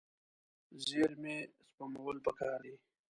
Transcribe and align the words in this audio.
زیرمې 0.85 1.37
سپمول 1.67 2.17
پکار 2.25 2.59
دي. 2.65 2.75